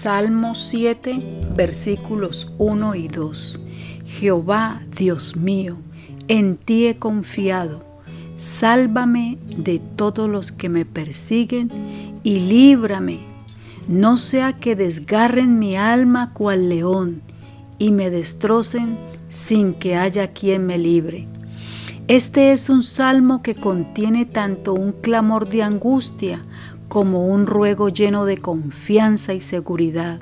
[0.00, 1.18] Salmo 7,
[1.56, 3.58] versículos 1 y 2.
[4.06, 5.76] Jehová, Dios mío,
[6.28, 7.84] en ti he confiado.
[8.36, 13.18] Sálvame de todos los que me persiguen y líbrame.
[13.88, 17.20] No sea que desgarren mi alma cual león
[17.80, 18.96] y me destrocen
[19.28, 21.26] sin que haya quien me libre.
[22.08, 26.40] Este es un salmo que contiene tanto un clamor de angustia
[26.88, 30.18] como un ruego lleno de confianza y seguridad.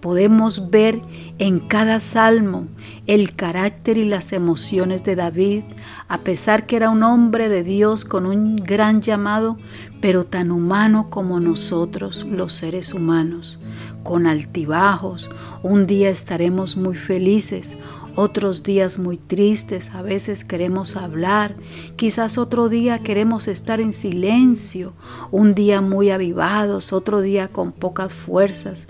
[0.00, 0.98] Podemos ver
[1.38, 2.68] en cada salmo
[3.06, 5.64] el carácter y las emociones de David,
[6.08, 9.58] a pesar que era un hombre de Dios con un gran llamado,
[10.00, 13.60] pero tan humano como nosotros los seres humanos,
[14.02, 15.28] con altibajos.
[15.62, 17.76] Un día estaremos muy felices,
[18.14, 21.56] otros días muy tristes, a veces queremos hablar,
[21.96, 24.92] quizás otro día queremos estar en silencio,
[25.30, 28.88] un día muy avivados, otro día con pocas fuerzas.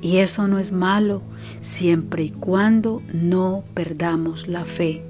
[0.00, 1.22] Y eso no es malo,
[1.60, 5.04] siempre y cuando no perdamos la fe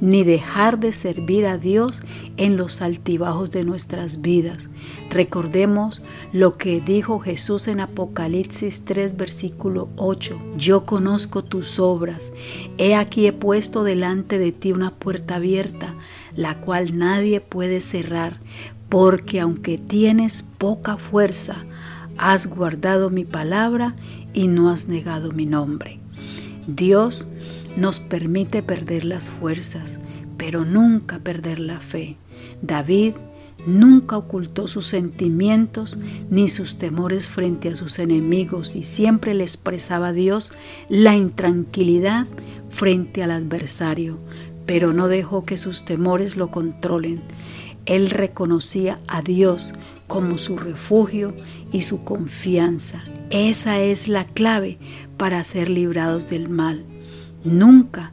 [0.00, 2.02] ni dejar de servir a Dios
[2.36, 4.68] en los altibajos de nuestras vidas.
[5.10, 10.40] Recordemos lo que dijo Jesús en Apocalipsis 3, versículo 8.
[10.56, 12.32] Yo conozco tus obras.
[12.78, 15.94] He aquí he puesto delante de ti una puerta abierta,
[16.34, 18.40] la cual nadie puede cerrar,
[18.88, 21.64] porque aunque tienes poca fuerza,
[22.18, 23.94] has guardado mi palabra
[24.32, 25.98] y no has negado mi nombre.
[26.66, 27.28] Dios
[27.76, 29.98] nos permite perder las fuerzas,
[30.36, 32.16] pero nunca perder la fe.
[32.62, 33.14] David
[33.66, 35.98] nunca ocultó sus sentimientos
[36.30, 40.52] ni sus temores frente a sus enemigos y siempre le expresaba a Dios
[40.88, 42.26] la intranquilidad
[42.70, 44.18] frente al adversario,
[44.66, 47.20] pero no dejó que sus temores lo controlen.
[47.86, 49.72] Él reconocía a Dios
[50.06, 51.34] como su refugio
[51.72, 53.02] y su confianza.
[53.30, 54.78] Esa es la clave
[55.16, 56.84] para ser librados del mal.
[57.46, 58.12] Nunca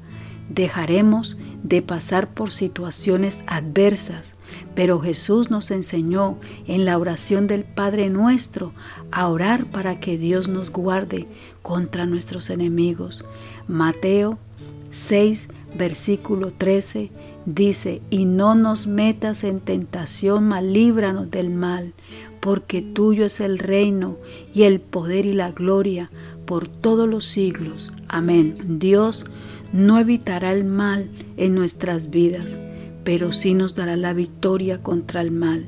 [0.49, 4.35] dejaremos de pasar por situaciones adversas,
[4.75, 8.73] pero Jesús nos enseñó en la oración del Padre nuestro
[9.11, 11.27] a orar para que Dios nos guarde
[11.61, 13.25] contra nuestros enemigos.
[13.67, 14.37] Mateo
[14.91, 17.09] 6, versículo 13
[17.45, 21.93] dice, y no nos metas en tentación, mas líbranos del mal,
[22.39, 24.17] porque tuyo es el reino
[24.53, 26.11] y el poder y la gloria
[26.45, 27.91] por todos los siglos.
[28.07, 28.55] Amén.
[28.79, 29.25] Dios
[29.73, 32.57] no evitará el mal en nuestras vidas,
[33.03, 35.67] pero sí nos dará la victoria contra el mal.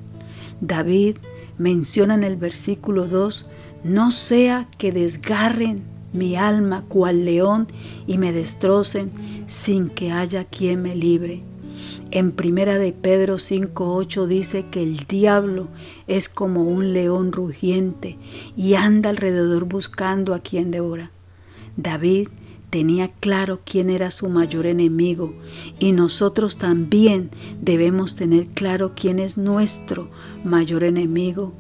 [0.62, 1.18] David
[1.58, 3.46] menciona en el versículo 2,
[3.84, 7.68] no sea que desgarren mi alma cual león
[8.07, 9.12] y me destrocen
[9.47, 11.42] sin que haya quien me libre.
[12.12, 15.68] En primera de Pedro 5:8 dice que el diablo
[16.07, 18.18] es como un león rugiente
[18.56, 21.12] y anda alrededor buscando a quien devora.
[21.78, 22.29] David
[22.69, 25.34] tenía claro quién era su mayor enemigo
[25.79, 27.29] y nosotros también
[27.62, 30.09] debemos tener claro quién es nuestro
[30.44, 31.53] mayor enemigo,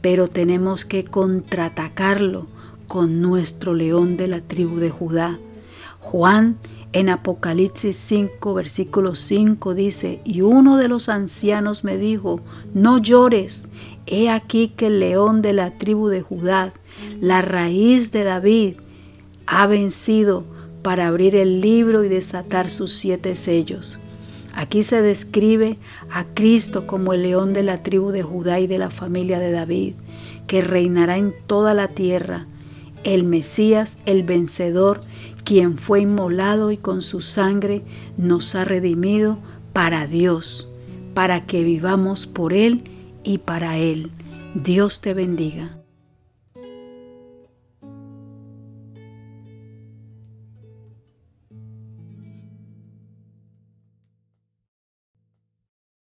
[0.00, 2.46] pero tenemos que contraatacarlo
[2.86, 5.38] con nuestro león de la tribu de Judá.
[6.00, 6.56] Juan
[6.98, 12.40] en Apocalipsis 5, versículo 5 dice, y uno de los ancianos me dijo,
[12.72, 13.68] no llores,
[14.06, 16.72] he aquí que el león de la tribu de Judá,
[17.20, 18.76] la raíz de David,
[19.44, 20.44] ha vencido
[20.80, 23.98] para abrir el libro y desatar sus siete sellos.
[24.54, 25.76] Aquí se describe
[26.10, 29.50] a Cristo como el león de la tribu de Judá y de la familia de
[29.50, 29.96] David,
[30.46, 32.46] que reinará en toda la tierra,
[33.06, 35.00] el Mesías, el vencedor,
[35.44, 37.82] quien fue inmolado y con su sangre
[38.16, 39.38] nos ha redimido
[39.72, 40.68] para Dios,
[41.14, 42.82] para que vivamos por Él
[43.22, 44.10] y para Él.
[44.54, 45.85] Dios te bendiga.